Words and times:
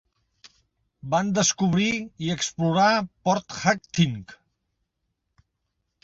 Van 1.13 1.27
descobrir 1.33 1.89
i 2.27 2.31
explorar 2.35 2.87
Port 3.27 3.57
Hacking. 3.59 4.15